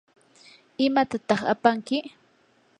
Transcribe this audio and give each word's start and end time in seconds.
¿imatataq 0.85 1.41
apanki? 1.53 1.97